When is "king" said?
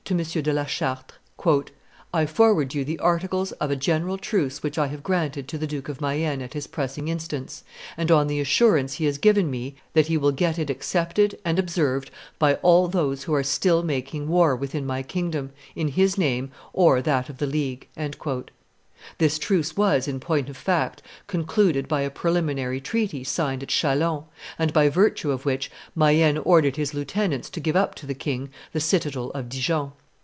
28.13-28.49